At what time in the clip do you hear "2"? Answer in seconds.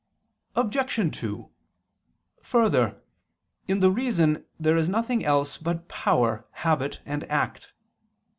1.19-1.49